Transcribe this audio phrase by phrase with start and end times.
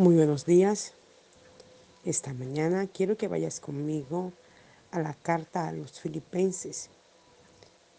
[0.00, 0.94] Muy buenos días.
[2.06, 4.32] Esta mañana quiero que vayas conmigo
[4.92, 6.88] a la carta a los filipenses.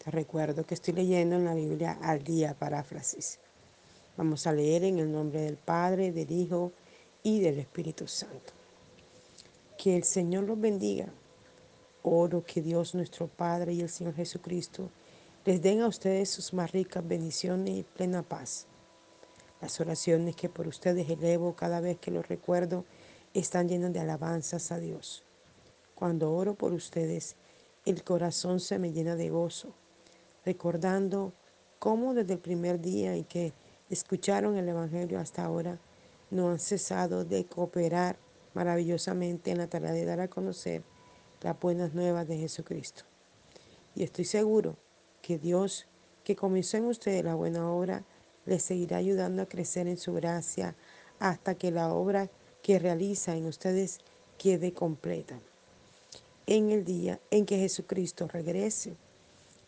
[0.02, 3.38] Te recuerdo que estoy leyendo en la Biblia al día paráfrasis.
[4.16, 6.72] Vamos a leer en el nombre del Padre, del Hijo
[7.22, 8.52] y del Espíritu Santo.
[9.78, 11.06] Que el Señor los bendiga.
[12.02, 14.90] Oro que Dios nuestro Padre y el Señor Jesucristo
[15.44, 18.66] les den a ustedes sus más ricas bendiciones y plena paz
[19.62, 22.84] las oraciones que por ustedes elevo cada vez que los recuerdo
[23.32, 25.22] están llenas de alabanzas a Dios.
[25.94, 27.36] Cuando oro por ustedes,
[27.86, 29.72] el corazón se me llena de gozo,
[30.44, 31.32] recordando
[31.78, 33.52] cómo desde el primer día en que
[33.88, 35.78] escucharon el Evangelio hasta ahora,
[36.30, 38.16] no han cesado de cooperar
[38.54, 40.82] maravillosamente en la tarea de dar a conocer
[41.40, 43.04] las buenas nuevas de Jesucristo.
[43.94, 44.76] Y estoy seguro
[45.20, 45.86] que Dios,
[46.24, 48.04] que comenzó en ustedes la buena obra,
[48.46, 50.74] les seguirá ayudando a crecer en su gracia
[51.18, 52.28] hasta que la obra
[52.62, 54.00] que realiza en ustedes
[54.38, 55.38] quede completa.
[56.46, 58.94] En el día en que Jesucristo regrese,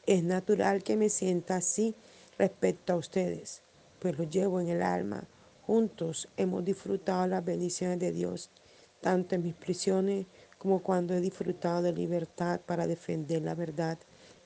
[0.06, 1.94] es natural que me sienta así
[2.38, 3.62] respecto a ustedes,
[4.00, 5.24] pues lo llevo en el alma.
[5.66, 8.50] Juntos hemos disfrutado las bendiciones de Dios,
[9.00, 10.26] tanto en mis prisiones
[10.58, 13.98] como cuando he disfrutado de libertad para defender la verdad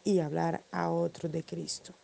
[0.04, 1.94] y hablar a otros de Cristo.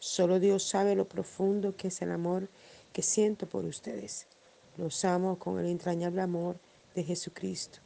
[0.00, 2.48] Solo Dios sabe lo profundo que es el amor
[2.92, 4.26] que siento por ustedes.
[4.78, 6.58] Los amo con el entrañable amor
[6.94, 7.80] de Jesucristo.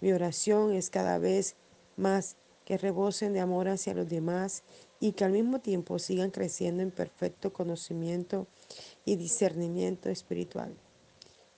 [0.00, 1.54] Mi oración es cada vez
[1.96, 4.64] más que rebosen de amor hacia los demás
[4.98, 8.48] y que al mismo tiempo sigan creciendo en perfecto conocimiento
[9.04, 10.74] y discernimiento espiritual.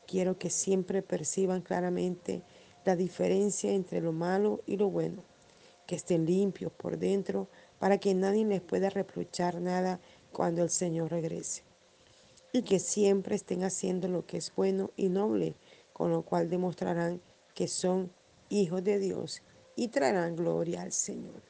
[0.06, 2.42] Quiero que siempre perciban claramente
[2.84, 5.22] la diferencia entre lo malo y lo bueno,
[5.86, 7.48] que estén limpios por dentro
[7.84, 10.00] para que nadie les pueda reprochar nada
[10.32, 11.64] cuando el Señor regrese.
[12.50, 15.54] Y que siempre estén haciendo lo que es bueno y noble,
[15.92, 17.20] con lo cual demostrarán
[17.54, 18.10] que son
[18.48, 19.42] hijos de Dios
[19.76, 21.42] y traerán gloria al Señor.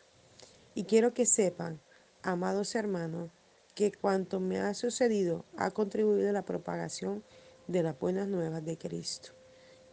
[0.74, 1.80] Y quiero que sepan,
[2.24, 3.30] amados hermanos,
[3.76, 7.22] que cuanto me ha sucedido ha contribuido a la propagación
[7.68, 9.30] de las buenas nuevas de Cristo.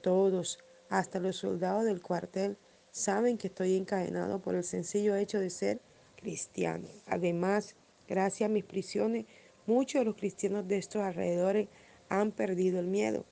[0.01, 0.57] Todos,
[0.89, 2.57] hasta los soldados del cuartel,
[2.89, 5.81] saben que estoy encadenado por el sencillo hecho de ser
[6.21, 6.87] cristiano.
[7.07, 7.75] Además,
[8.07, 9.25] gracias a mis prisiones,
[9.65, 11.67] muchos de los cristianos de estos alrededores
[12.09, 13.25] han perdido el miedo.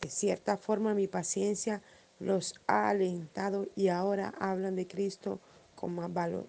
[0.00, 1.82] De cierta forma, mi paciencia
[2.18, 5.40] los ha alentado y ahora hablan de Cristo
[5.74, 6.46] con más valor.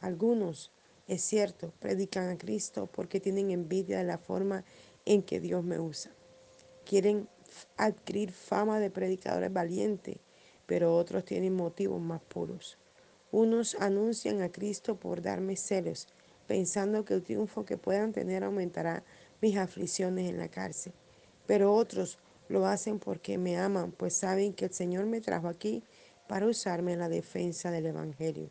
[0.00, 0.72] Algunos,
[1.08, 4.64] es cierto, predican a Cristo porque tienen envidia de la forma
[5.04, 6.12] en que Dios me usa.
[6.84, 7.28] Quieren
[7.76, 10.18] adquirir fama de predicadores valientes,
[10.66, 12.79] pero otros tienen motivos más puros.
[13.32, 16.08] Unos anuncian a Cristo por darme celos,
[16.46, 19.04] pensando que el triunfo que puedan tener aumentará
[19.40, 20.92] mis aflicciones en la cárcel.
[21.46, 25.84] Pero otros lo hacen porque me aman, pues saben que el Señor me trajo aquí
[26.28, 28.50] para usarme en la defensa del Evangelio.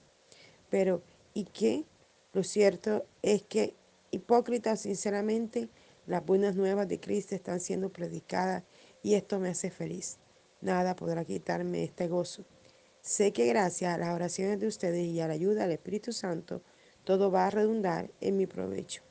[0.69, 1.01] Pero,
[1.34, 1.85] ¿y qué?
[2.34, 3.75] Lo cierto es que,
[4.12, 5.69] hipócritas, sinceramente,
[6.07, 8.63] las buenas nuevas de Cristo están siendo predicadas
[9.03, 10.18] y esto me hace feliz.
[10.62, 12.45] Nada podrá quitarme este gozo.
[13.09, 16.61] Sé que gracias a las oraciones de ustedes y a la ayuda del Espíritu Santo,
[17.03, 19.01] todo va a redundar en mi provecho.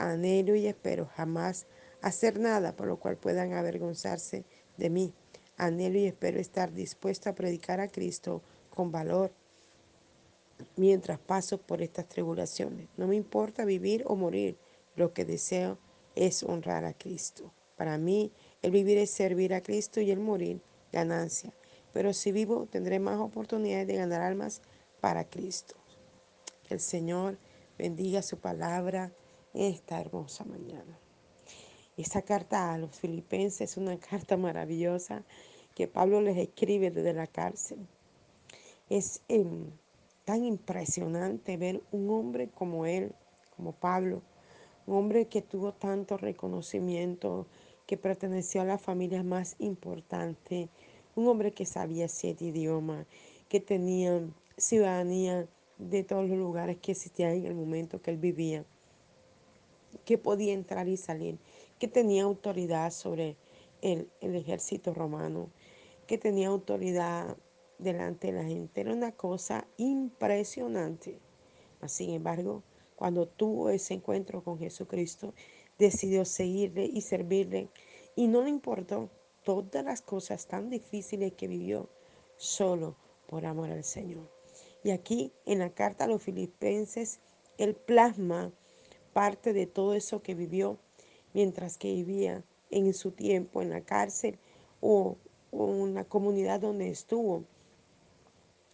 [0.00, 1.68] Anhelo y espero jamás
[2.02, 4.44] hacer nada por lo cual puedan avergonzarse
[4.76, 5.14] de mí.
[5.56, 8.42] Anhelo y espero estar dispuesto a predicar a Cristo
[8.74, 9.30] con valor
[10.74, 12.88] mientras paso por estas tribulaciones.
[12.96, 14.58] No me importa vivir o morir,
[14.96, 15.78] lo que deseo
[16.16, 17.52] es honrar a Cristo.
[17.76, 18.32] Para mí,
[18.62, 21.52] el vivir es servir a Cristo y el morir, ganancia
[21.96, 24.60] pero si vivo tendré más oportunidades de ganar almas
[25.00, 25.76] para Cristo.
[26.68, 27.38] Que el Señor
[27.78, 29.14] bendiga su palabra
[29.54, 30.98] esta hermosa mañana.
[31.96, 35.24] Esta carta a los filipenses es una carta maravillosa
[35.74, 37.78] que Pablo les escribe desde la cárcel.
[38.90, 39.70] Es em,
[40.26, 43.14] tan impresionante ver un hombre como él,
[43.56, 44.20] como Pablo,
[44.84, 47.46] un hombre que tuvo tanto reconocimiento,
[47.86, 50.68] que perteneció a la familia más importante
[51.16, 53.06] un hombre que sabía siete idiomas,
[53.48, 54.20] que tenía
[54.56, 55.48] ciudadanía
[55.78, 58.64] de todos los lugares que existían en el momento que él vivía,
[60.04, 61.38] que podía entrar y salir,
[61.78, 63.36] que tenía autoridad sobre
[63.82, 65.48] el, el ejército romano,
[66.06, 67.36] que tenía autoridad
[67.78, 68.80] delante de la gente.
[68.80, 71.18] Era una cosa impresionante.
[71.86, 72.62] Sin embargo,
[72.94, 75.34] cuando tuvo ese encuentro con Jesucristo,
[75.78, 77.68] decidió seguirle y servirle
[78.14, 79.10] y no le importó
[79.46, 81.88] todas las cosas tan difíciles que vivió
[82.36, 82.96] solo
[83.28, 84.28] por amor al Señor.
[84.82, 87.20] Y aquí en la carta a los filipenses,
[87.56, 88.52] él plasma
[89.12, 90.78] parte de todo eso que vivió
[91.32, 94.36] mientras que vivía en su tiempo en la cárcel
[94.80, 95.16] o,
[95.52, 97.44] en la comunidad donde estuvo.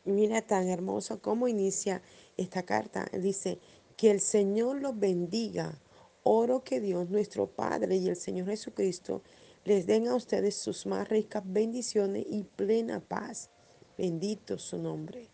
[0.06, 2.00] Mira tan hermoso cómo inicia
[2.38, 3.10] esta carta.
[3.12, 3.58] Dice,
[3.98, 5.78] que el Señor los bendiga.
[6.22, 9.22] Oro que Dios, nuestro Padre y el Señor Jesucristo
[9.64, 13.50] les den a ustedes sus más ricas bendiciones y plena paz.
[13.97, 15.29] Bendito su nombre.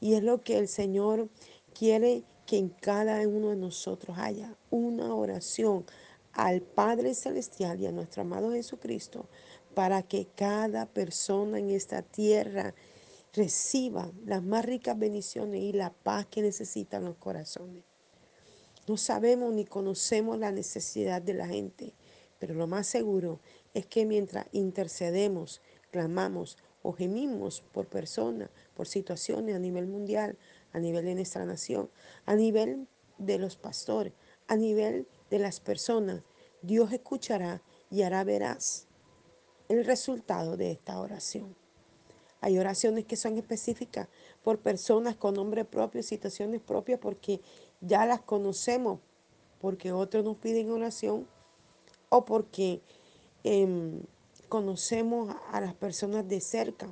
[0.00, 1.28] Y es lo que el Señor
[1.72, 5.84] quiere que en cada uno de nosotros haya una oración
[6.32, 9.28] al Padre Celestial y a nuestro amado Jesucristo
[9.74, 12.74] para que cada persona en esta tierra
[13.32, 17.84] reciba las más ricas bendiciones y la paz que necesitan los corazones.
[18.88, 21.92] No sabemos ni conocemos la necesidad de la gente,
[22.38, 23.40] pero lo más seguro
[23.74, 30.38] es que mientras intercedemos, clamamos o gemimos por personas, por situaciones a nivel mundial,
[30.72, 31.90] a nivel de nuestra nación,
[32.26, 32.86] a nivel
[33.18, 34.12] de los pastores,
[34.46, 36.22] a nivel de las personas,
[36.62, 38.86] Dios escuchará y hará verás
[39.68, 41.56] el resultado de esta oración.
[42.40, 44.08] Hay oraciones que son específicas
[44.42, 47.40] por personas con nombre propio, situaciones propias, porque
[47.80, 49.00] ya las conocemos,
[49.60, 51.26] porque otros nos piden oración
[52.08, 52.82] o porque
[53.44, 54.00] em,
[54.48, 56.88] conocemos a las personas de cerca,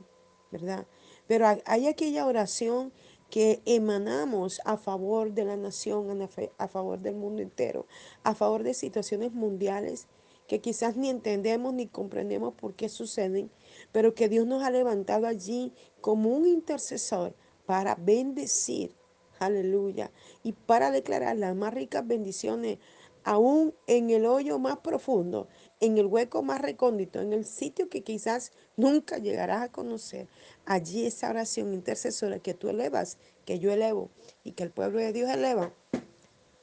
[0.50, 0.86] ¿verdad?
[1.26, 2.92] Pero hay aquella oración
[3.30, 6.28] que emanamos a favor de la nación,
[6.58, 7.86] a favor del mundo entero,
[8.22, 10.06] a favor de situaciones mundiales
[10.46, 13.50] que quizás ni entendemos ni comprendemos por qué suceden,
[13.92, 17.34] pero que Dios nos ha levantado allí como un intercesor
[17.66, 18.94] para bendecir,
[19.38, 20.10] aleluya,
[20.42, 22.78] y para declarar las más ricas bendiciones
[23.24, 25.48] aún en el hoyo más profundo,
[25.80, 30.28] en el hueco más recóndito, en el sitio que quizás nunca llegarás a conocer.
[30.66, 34.10] Allí esa oración intercesora que tú elevas, que yo elevo
[34.44, 35.72] y que el pueblo de Dios eleva,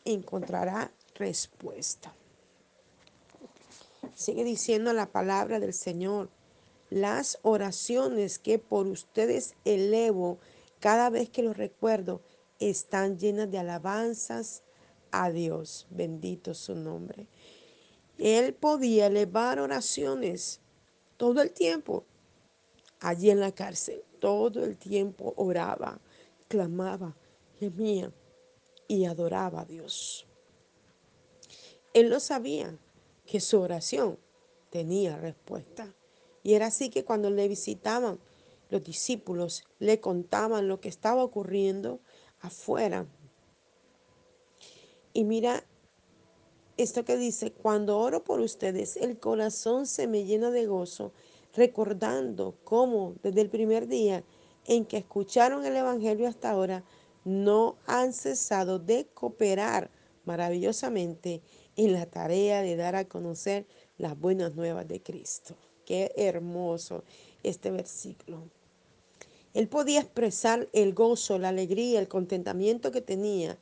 [0.05, 2.13] encontrará respuesta.
[4.15, 6.29] Sigue diciendo la palabra del Señor.
[6.89, 10.39] Las oraciones que por ustedes elevo
[10.79, 12.21] cada vez que los recuerdo
[12.59, 14.63] están llenas de alabanzas
[15.11, 15.87] a Dios.
[15.89, 17.27] Bendito su nombre.
[18.17, 20.59] Él podía elevar oraciones
[21.17, 22.05] todo el tiempo
[22.99, 24.03] allí en la cárcel.
[24.19, 25.99] Todo el tiempo oraba,
[26.47, 27.15] clamaba,
[27.59, 28.11] gemía
[28.87, 30.27] y adoraba a Dios.
[31.93, 32.77] Él lo sabía
[33.25, 34.17] que su oración
[34.69, 35.93] tenía respuesta.
[36.43, 38.19] Y era así que cuando le visitaban
[38.69, 41.99] los discípulos, le contaban lo que estaba ocurriendo
[42.39, 43.05] afuera.
[45.13, 45.63] Y mira
[46.77, 51.11] esto que dice, cuando oro por ustedes, el corazón se me llena de gozo,
[51.53, 54.23] recordando cómo desde el primer día
[54.65, 56.83] en que escucharon el Evangelio hasta ahora,
[57.23, 59.91] no han cesado de cooperar
[60.25, 61.41] maravillosamente
[61.75, 63.65] en la tarea de dar a conocer
[63.97, 65.55] las buenas nuevas de Cristo.
[65.85, 67.03] Qué hermoso
[67.43, 68.43] este versículo.
[69.53, 73.57] Él podía expresar el gozo, la alegría, el contentamiento que tenía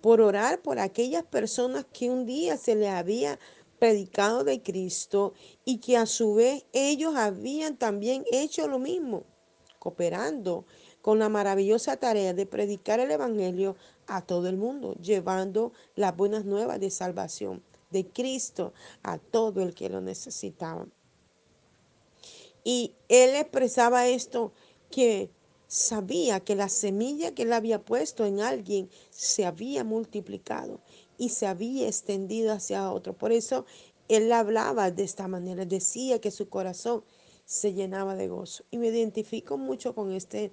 [0.00, 3.38] por orar por aquellas personas que un día se le había
[3.78, 5.34] predicado de Cristo
[5.64, 9.24] y que a su vez ellos habían también hecho lo mismo,
[9.78, 10.66] cooperando
[11.02, 16.44] con la maravillosa tarea de predicar el Evangelio a todo el mundo, llevando las buenas
[16.44, 18.72] nuevas de salvación de Cristo
[19.02, 20.86] a todo el que lo necesitaba.
[22.64, 24.52] Y él expresaba esto
[24.90, 25.30] que
[25.68, 30.80] sabía que la semilla que él había puesto en alguien se había multiplicado
[31.18, 33.12] y se había extendido hacia otro.
[33.12, 33.66] Por eso
[34.08, 37.04] él hablaba de esta manera, decía que su corazón
[37.44, 38.64] se llenaba de gozo.
[38.70, 40.52] Y me identifico mucho con este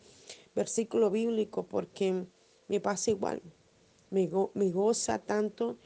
[0.53, 2.25] versículo bíblico porque
[2.67, 3.41] me pasa igual.
[4.09, 5.77] Me, me goza tanto.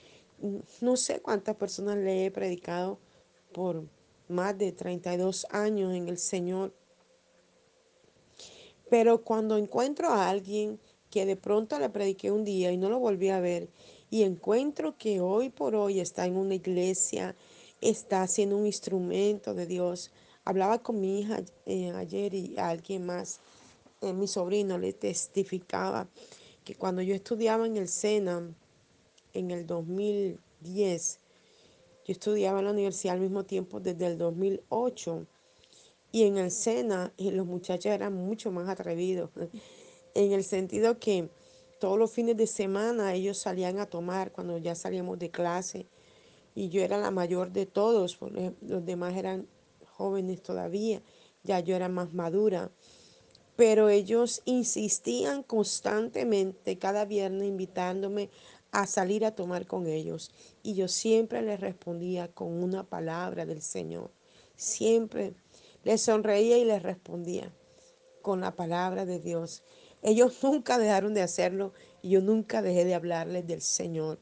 [0.82, 3.00] No sé cuántas personas le he predicado
[3.54, 3.86] por
[4.28, 6.74] más de 32 años en el Señor.
[8.90, 10.80] Pero cuando encuentro a alguien
[11.10, 13.70] que de pronto le prediqué un día y no lo volví a ver,
[14.10, 17.36] y encuentro que hoy por hoy está en una iglesia,
[17.82, 20.12] está siendo un instrumento de Dios.
[20.46, 23.40] Hablaba con mi hija eh, ayer y a alguien más
[24.02, 26.08] eh, mi sobrino le testificaba
[26.64, 28.56] que cuando yo estudiaba en el SENA
[29.34, 31.20] en el 2010,
[32.06, 35.28] yo estudiaba en la universidad al mismo tiempo desde el 2008
[36.12, 39.30] y en el SENA los muchachos eran mucho más atrevidos
[40.16, 41.30] en el sentido que
[41.80, 45.88] todos los fines de semana ellos salían a tomar cuando ya salíamos de clase
[46.56, 48.18] y yo era la mayor de todos,
[48.62, 49.48] los demás eran
[49.86, 51.02] jóvenes todavía,
[51.44, 52.72] ya yo era más madura
[53.60, 58.30] pero ellos insistían constantemente cada viernes invitándome
[58.72, 60.32] a salir a tomar con ellos.
[60.64, 64.12] Y yo siempre les respondía con una palabra del Señor.
[64.56, 65.34] Siempre
[65.84, 67.54] les sonreía y les respondía
[68.22, 69.64] con la palabra de Dios.
[70.02, 74.20] Ellos nunca dejaron de hacerlo y yo nunca dejé de hablarles del Señor.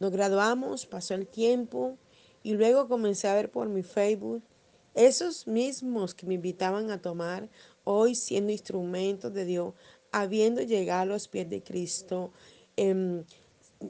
[0.00, 1.96] Nos graduamos, pasó el tiempo
[2.42, 4.42] y luego comencé a ver por mi Facebook
[4.94, 7.48] esos mismos que me invitaban a tomar,
[7.82, 9.74] hoy siendo instrumentos de Dios,
[10.12, 12.32] habiendo llegado a los pies de Cristo,
[12.76, 13.24] em,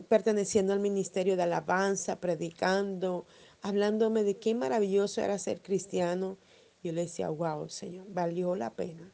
[0.08, 3.26] perteneciendo al ministerio de alabanza, predicando,
[3.64, 6.36] hablándome de qué maravilloso era ser cristiano.
[6.82, 9.10] Yo le decía, wow, Señor, valió la pena.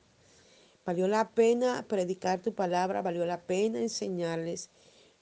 [0.85, 4.71] Valió la pena predicar tu palabra, valió la pena enseñarles.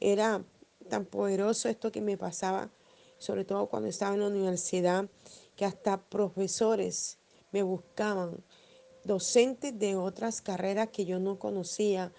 [0.00, 0.42] Era
[0.88, 2.70] tan poderoso esto que me pasaba,
[3.18, 5.10] sobre todo cuando estaba en la universidad,
[5.56, 7.18] que hasta profesores
[7.52, 8.42] me buscaban,
[9.04, 12.14] docentes de otras carreras que yo no conocía,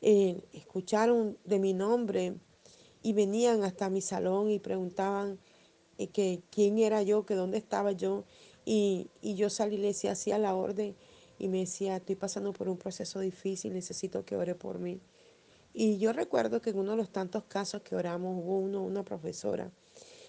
[0.00, 2.38] eh, escucharon de mi nombre
[3.02, 5.38] y venían hasta mi salón y preguntaban
[6.12, 8.24] que quién era yo, que dónde estaba yo.
[8.64, 10.94] Y, y yo salí le decía, hacía la orden
[11.38, 15.00] y me decía, estoy pasando por un proceso difícil, necesito que ore por mí.
[15.72, 19.04] Y yo recuerdo que en uno de los tantos casos que oramos hubo uno, una
[19.04, 19.70] profesora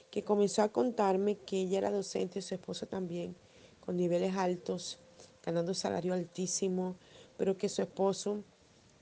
[0.09, 3.35] que comenzó a contarme que ella era docente y su esposo también,
[3.79, 4.99] con niveles altos,
[5.43, 6.95] ganando salario altísimo,
[7.37, 8.43] pero que su esposo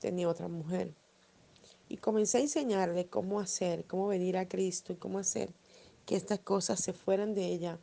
[0.00, 0.92] tenía otra mujer.
[1.88, 5.50] Y comencé a enseñarle cómo hacer, cómo venir a Cristo y cómo hacer
[6.06, 7.78] que estas cosas se fueran de ella.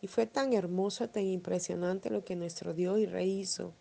[0.00, 3.74] Y fue tan hermoso, tan impresionante lo que nuestro Dios y Rey hizo,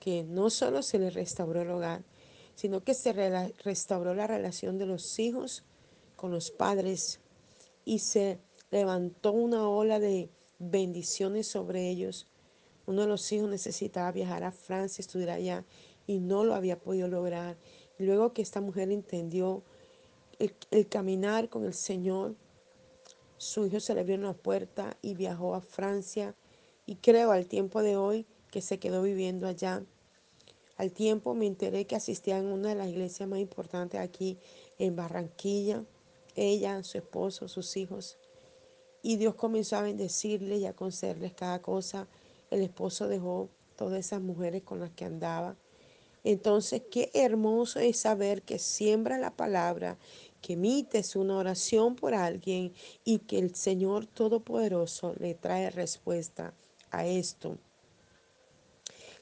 [0.00, 2.04] que no solo se le restauró el hogar,
[2.54, 3.12] sino que se
[3.64, 5.64] restauró la relación de los hijos
[6.16, 7.20] con los padres
[7.84, 8.38] y se
[8.70, 12.26] levantó una ola de bendiciones sobre ellos.
[12.86, 15.64] Uno de los hijos necesitaba viajar a Francia, estudiar allá,
[16.06, 17.56] y no lo había podido lograr.
[17.98, 19.62] Luego que esta mujer entendió
[20.38, 22.36] el caminar con el Señor,
[23.38, 26.34] su hijo se le abrió una puerta y viajó a Francia.
[26.86, 29.84] Y creo al tiempo de hoy que se quedó viviendo allá.
[30.76, 34.38] Al tiempo me enteré que asistía en una de las iglesias más importantes aquí
[34.78, 35.84] en Barranquilla
[36.36, 38.18] ella, su esposo, sus hijos.
[39.02, 42.06] Y Dios comenzó a bendecirles y a concederles cada cosa.
[42.50, 45.56] El esposo dejó todas esas mujeres con las que andaba.
[46.24, 49.96] Entonces, qué hermoso es saber que siembra la palabra,
[50.46, 52.72] que emites una oración por alguien
[53.04, 56.54] y que el Señor Todopoderoso le trae respuesta
[56.92, 57.58] a esto.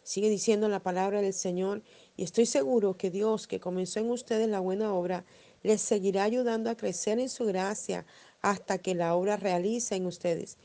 [0.02, 1.82] Sigue diciendo la palabra del Señor
[2.14, 5.24] y estoy seguro que Dios que comenzó en ustedes la buena obra,
[5.62, 8.04] les seguirá ayudando a crecer en su gracia
[8.42, 10.58] hasta que la obra realiza en ustedes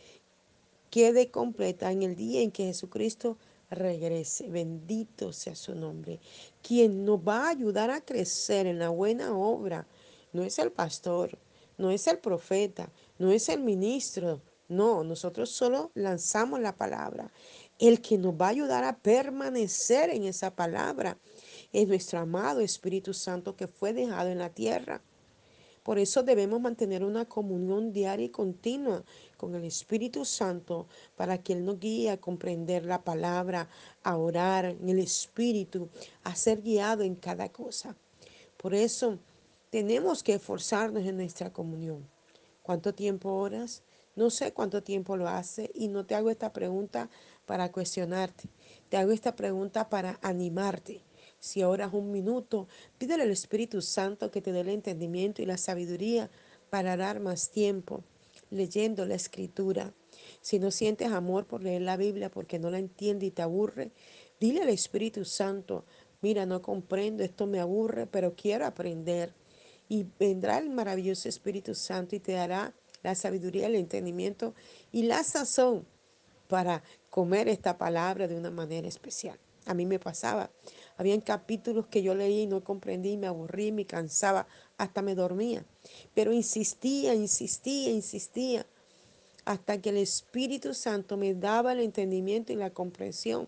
[0.90, 3.38] quede completa en el día en que Jesucristo
[3.70, 4.50] regrese.
[4.50, 6.20] Bendito sea su nombre.
[6.62, 9.88] Quien nos va a ayudar a crecer en la buena obra
[10.32, 11.38] no es el pastor,
[11.78, 14.42] no es el profeta, no es el ministro.
[14.68, 17.32] No, nosotros solo lanzamos la palabra.
[17.80, 21.18] El que nos va a ayudar a permanecer en esa palabra
[21.74, 25.02] es nuestro amado Espíritu Santo que fue dejado en la tierra.
[25.82, 29.04] Por eso debemos mantener una comunión diaria y continua
[29.38, 33.68] con el Espíritu Santo para que Él nos guíe a comprender la palabra,
[34.04, 35.90] a orar en el Espíritu,
[36.24, 37.96] a ser guiado en cada cosa.
[38.58, 39.18] Por eso
[39.70, 42.08] tenemos que esforzarnos en nuestra comunión.
[42.64, 43.84] ¿Cuánto tiempo oras?
[44.16, 47.10] No sé cuánto tiempo lo hace y no te hago esta pregunta
[47.46, 48.50] para cuestionarte.
[48.90, 51.02] Te hago esta pregunta para animarte.
[51.40, 55.58] Si oras un minuto, pídele al Espíritu Santo que te dé el entendimiento y la
[55.58, 56.30] sabiduría
[56.70, 58.04] para orar más tiempo,
[58.50, 59.94] leyendo la Escritura.
[60.42, 63.92] Si no sientes amor por leer la Biblia porque no la entiende y te aburre,
[64.40, 65.86] dile al Espíritu Santo,
[66.22, 69.39] mira, no comprendo, esto me aburre, pero quiero aprender.
[69.90, 74.54] Y vendrá el maravilloso Espíritu Santo y te dará la sabiduría, el entendimiento
[74.92, 75.86] y la sazón
[76.48, 79.40] para comer esta palabra de una manera especial.
[79.66, 80.50] A mí me pasaba.
[80.98, 85.64] Habían capítulos que yo leí y no comprendí, me aburrí, me cansaba, hasta me dormía.
[86.16, 88.66] Pero insistía, insistía, insistía,
[89.46, 93.48] hasta que el Espíritu Santo me daba el entendimiento y la comprensión.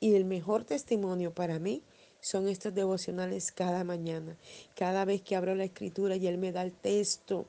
[0.00, 1.82] Y el mejor testimonio para mí
[2.22, 4.36] son estos devocionales cada mañana.
[4.76, 7.44] Cada vez que abro la escritura y Él me da el texto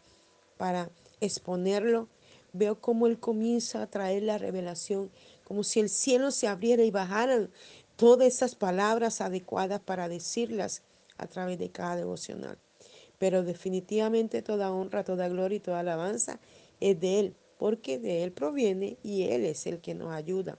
[0.58, 0.90] para
[1.22, 2.10] exponerlo,
[2.52, 5.12] veo cómo Él comienza a traer la revelación,
[5.46, 7.50] como si el cielo se abriera y bajaran
[7.96, 10.82] todas esas palabras adecuadas para decirlas
[11.18, 12.58] a través de cada devocional.
[13.20, 16.40] Pero definitivamente toda honra, toda gloria y toda alabanza
[16.80, 20.58] es de Él, porque de Él proviene y Él es el que nos ayuda.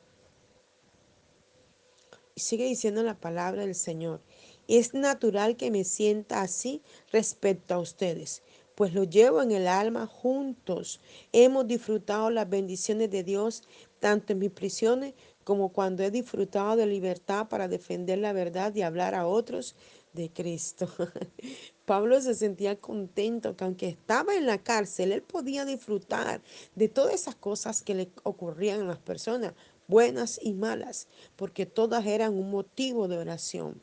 [2.36, 4.20] Sigue diciendo la palabra del Señor.
[4.66, 8.42] Es natural que me sienta así respecto a ustedes,
[8.74, 11.00] pues lo llevo en el alma juntos.
[11.30, 13.62] Hemos disfrutado las bendiciones de Dios
[14.00, 15.14] tanto en mis prisiones
[15.44, 19.76] como cuando he disfrutado de libertad para defender la verdad y hablar a otros
[20.12, 20.88] de Cristo.
[21.84, 26.40] Pablo se sentía contento que aunque estaba en la cárcel, él podía disfrutar
[26.74, 29.52] de todas esas cosas que le ocurrían a las personas,
[29.88, 33.80] buenas y malas, porque todas eran un motivo de oración.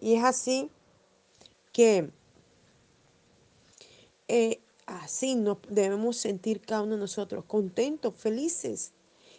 [0.00, 0.70] Y es así
[1.72, 2.10] que
[4.28, 8.92] eh, así nos debemos sentir cada uno de nosotros, contentos, felices,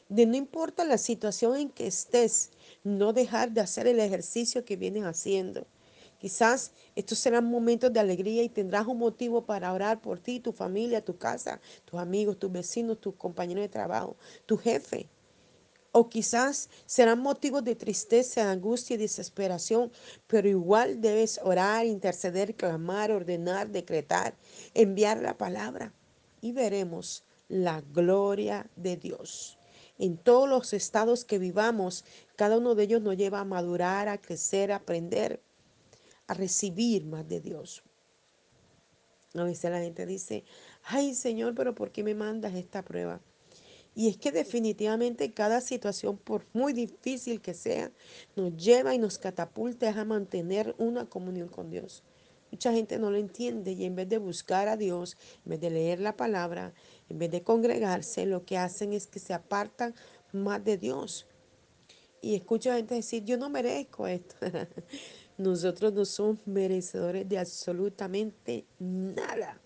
[0.09, 2.49] de no importa la situación en que estés,
[2.83, 5.67] no dejar de hacer el ejercicio que vienes haciendo.
[6.19, 10.51] Quizás estos serán momentos de alegría y tendrás un motivo para orar por ti, tu
[10.51, 15.07] familia, tu casa, tus amigos, tus vecinos, tus compañeros de trabajo, tu jefe.
[15.93, 19.91] O quizás serán motivos de tristeza, angustia y desesperación,
[20.27, 24.35] pero igual debes orar, interceder, clamar, ordenar, decretar,
[24.73, 25.93] enviar la palabra
[26.41, 29.57] y veremos la gloria de Dios.
[29.97, 34.21] En todos los estados que vivamos, cada uno de ellos nos lleva a madurar, a
[34.21, 35.41] crecer, a aprender,
[36.29, 37.83] a recibir más de Dios.
[39.33, 40.43] A veces la gente dice,
[40.83, 43.19] ay Señor, pero ¿por qué me mandas esta prueba?
[43.95, 47.91] Y es que definitivamente cada situación, por muy difícil que sea,
[48.35, 52.03] nos lleva y nos catapulta a mantener una comunión con Dios.
[52.51, 55.71] Mucha gente no lo entiende y en vez de buscar a Dios, en vez de
[55.71, 56.73] leer la palabra,
[57.09, 59.95] en vez de congregarse, lo que hacen es que se apartan
[60.31, 61.25] más de Dios.
[62.21, 64.35] Y escucho a gente decir, yo no merezco esto.
[65.39, 69.59] Nosotros no somos merecedores de absolutamente nada.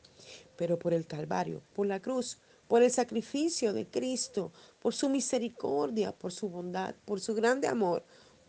[0.56, 2.38] Pero por el Calvario, por la cruz,
[2.68, 8.04] por el sacrificio de Cristo, por su misericordia, por su bondad, por su grande amor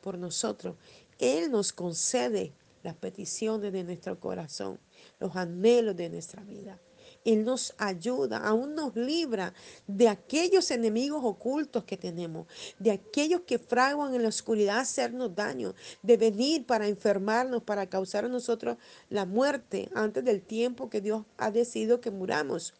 [0.04, 0.76] por nosotros.
[1.18, 2.52] Él nos concede
[2.82, 4.78] las peticiones de nuestro corazón,
[5.18, 6.78] los anhelos de nuestra vida.
[7.24, 9.54] Él nos ayuda, aún nos libra
[9.86, 12.46] de aquellos enemigos ocultos que tenemos,
[12.78, 18.24] de aquellos que fraguan en la oscuridad hacernos daño, de venir para enfermarnos, para causar
[18.24, 18.76] a nosotros
[19.08, 22.74] la muerte antes del tiempo que Dios ha decidido que muramos.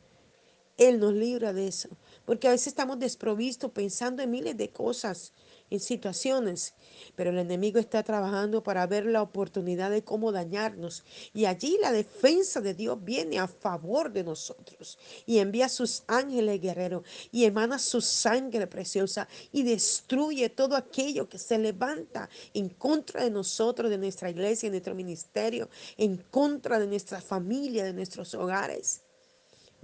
[0.76, 1.88] Él nos libra de eso.
[2.24, 5.32] Porque a veces estamos desprovistos pensando en miles de cosas,
[5.70, 6.74] en situaciones,
[7.16, 11.04] pero el enemigo está trabajando para ver la oportunidad de cómo dañarnos.
[11.32, 16.60] Y allí la defensa de Dios viene a favor de nosotros y envía sus ángeles
[16.60, 23.24] guerreros y emana su sangre preciosa y destruye todo aquello que se levanta en contra
[23.24, 28.34] de nosotros, de nuestra iglesia, de nuestro ministerio, en contra de nuestra familia, de nuestros
[28.34, 29.00] hogares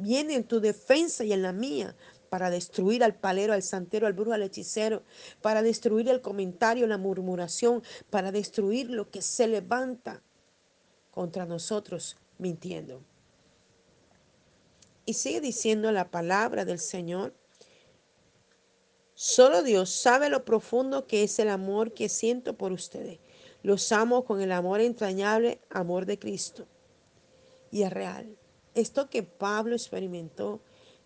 [0.01, 1.95] viene en tu defensa y en la mía
[2.31, 5.03] para destruir al palero, al santero, al brujo, al hechicero,
[5.43, 10.23] para destruir el comentario, la murmuración, para destruir lo que se levanta
[11.11, 13.03] contra nosotros mintiendo.
[15.05, 17.35] Y sigue diciendo la palabra del Señor.
[19.15, 23.19] Solo Dios sabe lo profundo que es el amor que siento por ustedes.
[23.65, 26.69] Los amo con el amor entrañable, amor de Cristo.
[27.73, 28.37] Y es real.
[28.75, 30.61] Esto que Pablo experimentó,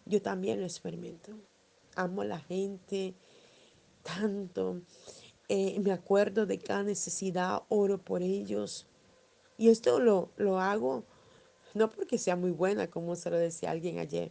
[0.07, 1.33] yo también lo experimento.
[1.97, 3.15] Amo a la gente
[4.03, 4.81] tanto.
[5.49, 8.87] Eh, me acuerdo de cada necesidad, oro por ellos.
[9.57, 11.05] Y esto lo, lo hago
[11.75, 14.31] no porque sea muy buena, como se lo decía alguien ayer.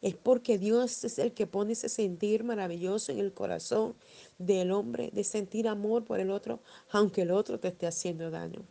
[0.00, 3.94] Es porque Dios es el que pone ese sentir maravilloso en el corazón
[4.38, 6.60] del hombre, de sentir amor por el otro,
[6.90, 8.62] aunque el otro te esté haciendo daño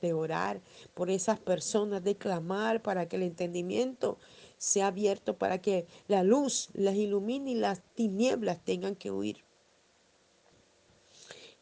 [0.00, 0.60] de orar
[0.94, 4.18] por esas personas, de clamar para que el entendimiento
[4.62, 9.44] sea abierto, para que la luz las ilumine y las tinieblas tengan que huir.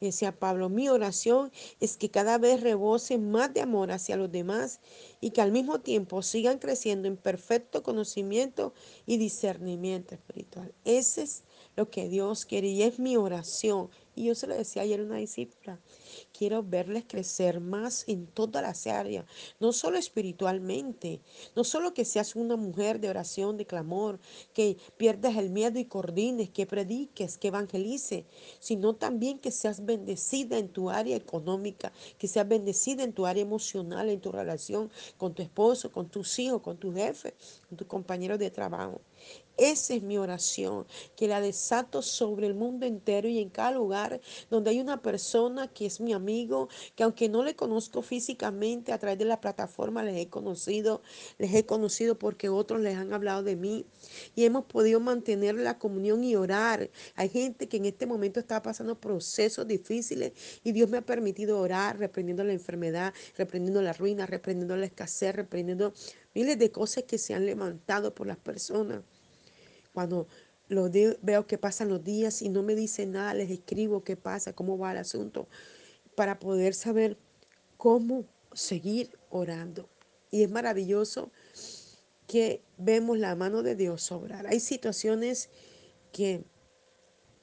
[0.01, 4.81] Decía Pablo, mi oración es que cada vez rebocen más de amor hacia los demás
[5.21, 8.75] y que al mismo tiempo sigan creciendo en perfecto conocimiento
[9.07, 10.75] y discernimiento espiritual.
[10.85, 11.45] Ese es
[11.77, 13.89] lo que Dios quiere y es mi oración.
[14.21, 15.81] Y yo se lo decía ayer a una discípula,
[16.37, 19.25] quiero verles crecer más en todas las áreas,
[19.61, 21.23] no solo espiritualmente,
[21.57, 24.21] no solo que seas una mujer de oración, de clamor,
[24.53, 28.25] que pierdas el miedo y coordines, que prediques, que evangelices,
[28.59, 33.43] sino también que seas bendecida en tu área económica, que seas bendecida en tu área
[33.43, 37.33] emocional, en tu relación con tu esposo, con tus hijos, con tu jefe,
[37.71, 39.01] con tus compañeros de trabajo.
[39.61, 44.10] Esa es mi oración, que la desato sobre el mundo entero y en cada lugar
[44.51, 48.99] donde hay una persona que es mi amigo, que aunque no le conozco físicamente a
[48.99, 51.03] través de la plataforma, les he conocido,
[51.39, 53.87] les he conocido porque otros les han hablado de mí
[54.35, 56.91] y hemos podido mantener la comunión y orar.
[57.15, 60.33] Hay gente que en este momento está pasando procesos difíciles
[60.65, 65.35] y Dios me ha permitido orar, reprendiendo la enfermedad, reprendiendo la ruina, reprendiendo la escasez,
[65.35, 65.93] reprendiendo
[66.35, 69.03] miles de cosas que se han levantado por las personas.
[69.93, 70.29] Cuando
[71.23, 74.79] veo que pasan los días y no me dicen nada, les escribo qué pasa, cómo
[74.79, 75.49] va el asunto,
[76.15, 77.19] para poder saber
[77.77, 79.89] cómo seguir orando.
[80.31, 81.31] Y es maravilloso
[82.27, 84.47] que vemos la mano de Dios sobrar.
[84.47, 85.51] Hay situaciones
[86.13, 86.45] que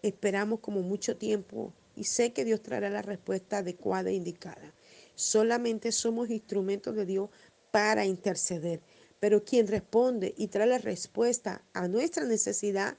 [0.02, 4.74] esperamos como mucho tiempo y sé que Dios traerá la respuesta adecuada e indicada.
[5.16, 7.30] Solamente somos instrumentos de Dios
[7.72, 8.82] para interceder.
[9.20, 12.98] Pero quien responde y trae la respuesta a nuestra necesidad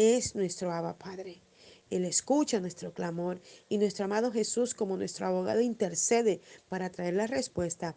[0.00, 1.42] es nuestro Abba Padre.
[1.90, 7.26] Él escucha nuestro clamor y nuestro amado Jesús como nuestro abogado intercede para traer la
[7.26, 7.94] respuesta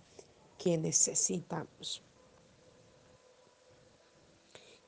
[0.58, 2.04] que necesitamos.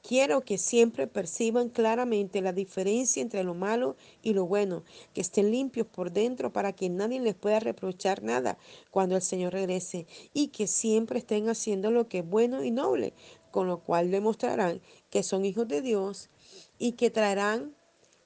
[0.06, 5.52] Quiero que siempre perciban claramente la diferencia entre lo malo y lo bueno, que estén
[5.52, 8.58] limpios por dentro para que nadie les pueda reprochar nada
[8.92, 13.14] cuando el Señor regrese y que siempre estén haciendo lo que es bueno y noble,
[13.52, 16.30] con lo cual demostrarán que son hijos de Dios
[16.78, 17.76] y que traerán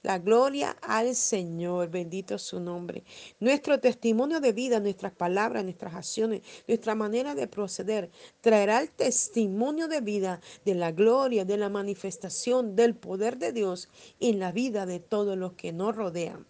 [0.01, 3.03] la gloria al Señor, bendito su nombre.
[3.39, 8.09] Nuestro testimonio de vida, nuestras palabras, nuestras acciones, nuestra manera de proceder,
[8.39, 13.89] traerá el testimonio de vida de la gloria, de la manifestación del poder de Dios
[14.21, 16.45] en la vida de todos los que nos rodean.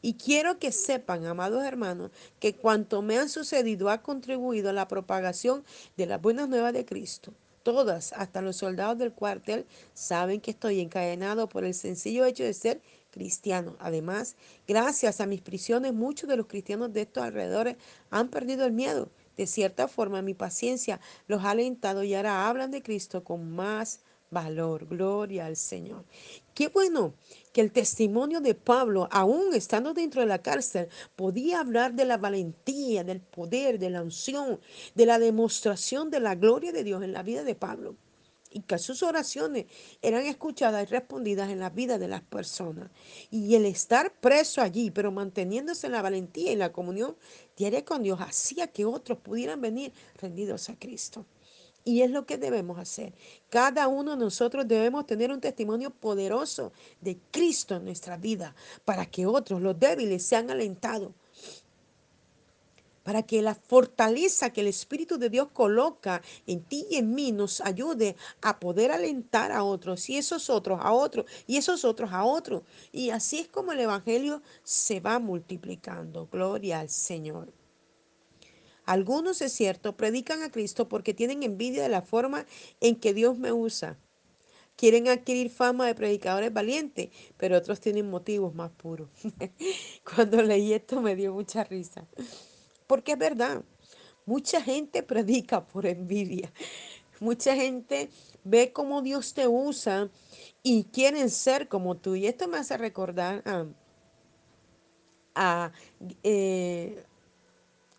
[0.00, 4.88] Y quiero que sepan, amados hermanos, que cuanto me han sucedido ha contribuido a la
[4.88, 5.64] propagación
[5.96, 7.34] de las buenas nuevas de Cristo.
[7.66, 12.54] Todas, hasta los soldados del cuartel, saben que estoy encadenado por el sencillo hecho de
[12.54, 13.74] ser cristiano.
[13.80, 14.36] Además,
[14.68, 17.74] gracias a mis prisiones, muchos de los cristianos de estos alrededores
[18.10, 19.08] han perdido el miedo.
[19.36, 23.98] De cierta forma, mi paciencia los ha alentado y ahora hablan de Cristo con más
[24.30, 24.86] valor.
[24.86, 26.04] Gloria al Señor.
[26.54, 27.14] Qué bueno
[27.52, 32.16] que el testimonio de Pablo, aún estando dentro de la cárcel, podía hablar de la
[32.16, 34.60] valentía, del poder, de la unción,
[34.94, 37.96] de la demostración de la gloria de Dios en la vida de Pablo.
[38.50, 39.66] Y que sus oraciones
[40.00, 42.90] eran escuchadas y respondidas en la vida de las personas.
[43.30, 47.16] Y el estar preso allí, pero manteniéndose en la valentía y la comunión
[47.56, 51.26] diaria con Dios, hacía que otros pudieran venir rendidos a Cristo.
[51.86, 53.14] Y es lo que debemos hacer.
[53.48, 59.06] Cada uno de nosotros debemos tener un testimonio poderoso de Cristo en nuestra vida para
[59.06, 61.12] que otros, los débiles, sean alentados.
[63.04, 67.30] Para que la fortaleza que el Espíritu de Dios coloca en ti y en mí
[67.30, 72.10] nos ayude a poder alentar a otros y esos otros a otros y esos otros
[72.12, 72.62] a otros.
[72.90, 76.26] Y así es como el Evangelio se va multiplicando.
[76.26, 77.52] Gloria al Señor.
[78.86, 82.46] Algunos, es cierto, predican a Cristo porque tienen envidia de la forma
[82.80, 83.98] en que Dios me usa.
[84.76, 89.08] Quieren adquirir fama de predicadores valientes, pero otros tienen motivos más puros.
[90.14, 92.06] Cuando leí esto me dio mucha risa.
[92.86, 93.64] Porque es verdad,
[94.24, 96.52] mucha gente predica por envidia.
[97.18, 98.10] Mucha gente
[98.44, 100.10] ve cómo Dios te usa
[100.62, 102.14] y quieren ser como tú.
[102.14, 103.42] Y esto me hace recordar
[105.34, 105.72] a,
[106.22, 107.02] eh,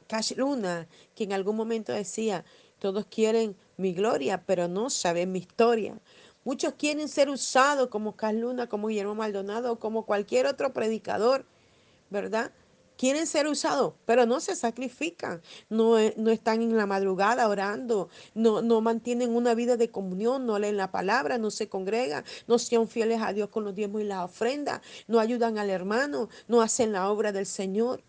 [0.08, 2.46] Cash Luna, que en algún momento decía,
[2.80, 6.00] todos quieren mi gloria, pero no saben mi historia.
[6.44, 11.46] Muchos quieren ser usados como Cash Luna, como Guillermo Maldonado, como cualquier otro predicador,
[12.10, 12.52] ¿verdad?
[12.98, 18.10] Quieren ser usados, pero no se sacrifican, no, eh, no están en la madrugada orando,
[18.34, 22.58] no, no mantienen una vida de comunión, no leen la palabra, no se congregan, no
[22.58, 26.62] son fieles a Dios con los diezmos y las ofrendas, no ayudan al hermano, no
[26.62, 28.02] hacen la obra del Señor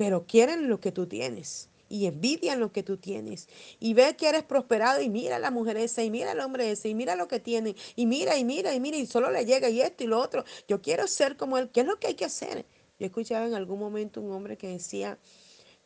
[0.00, 4.30] pero quieren lo que tú tienes y envidian lo que tú tienes y ve que
[4.30, 7.16] eres prosperado y mira a la mujer esa y mira al hombre ese y mira
[7.16, 10.02] lo que tienen y mira y mira y mira y solo le llega y esto
[10.02, 10.42] y lo otro.
[10.66, 11.68] Yo quiero ser como él.
[11.68, 12.64] ¿Qué es lo que hay que hacer?
[12.98, 15.18] Yo escuchaba en algún momento un hombre que decía,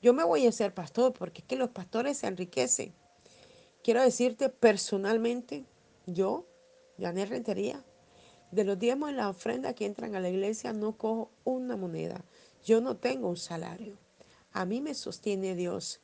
[0.01, 2.95] yo me voy a ser pastor porque es que los pastores se enriquecen.
[3.83, 5.65] Quiero decirte personalmente,
[6.07, 6.47] yo,
[7.01, 7.83] Janet Rentería,
[8.53, 12.25] de los diezmos en la ofrenda que entran a la iglesia no cojo una moneda.
[12.65, 14.04] Yo no tengo un salario.
[14.55, 16.01] A mí me sostiene Dios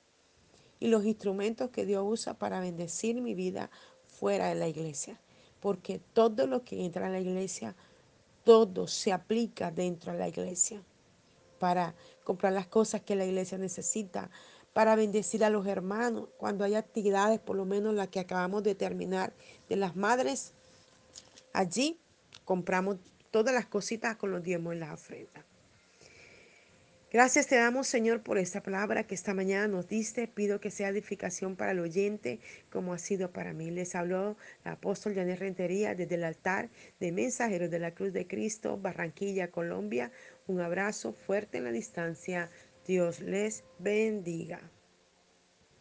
[0.80, 3.70] y los instrumentos que Dios usa para bendecir mi vida
[4.08, 5.20] fuera de la iglesia.
[5.60, 7.76] Porque todo lo que entra en la iglesia,
[8.42, 10.82] todo se aplica dentro de la iglesia.
[11.60, 14.30] Para comprar las cosas que la iglesia necesita,
[14.72, 16.28] para bendecir a los hermanos.
[16.36, 19.32] Cuando hay actividades, por lo menos la que acabamos de terminar,
[19.68, 20.54] de las madres,
[21.52, 22.00] allí
[22.44, 22.96] compramos
[23.30, 25.49] todas las cositas con los diezmos en las ofrendas.
[27.12, 30.28] Gracias te damos, Señor, por esta palabra que esta mañana nos diste.
[30.28, 32.38] Pido que sea edificación para el oyente,
[32.70, 33.68] como ha sido para mí.
[33.72, 36.70] Les habló el apóstol Janet Rentería desde el altar
[37.00, 40.12] de Mensajeros de la Cruz de Cristo, Barranquilla, Colombia.
[40.46, 42.48] Un abrazo fuerte en la distancia.
[42.86, 44.70] Dios les bendiga.